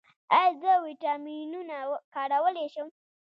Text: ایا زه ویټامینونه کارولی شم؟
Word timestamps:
ایا 0.35 0.51
زه 0.61 0.71
ویټامینونه 0.85 1.75
کارولی 2.15 2.67
شم؟ 2.73 2.87